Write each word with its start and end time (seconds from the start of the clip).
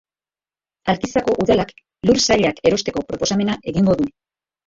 Alkizako 0.93 1.33
Udalak 1.43 1.73
lur 2.09 2.21
sailak 2.23 2.61
erosteko 2.71 3.05
proposamena 3.11 3.59
egingo 3.73 3.99
du. 4.01 4.09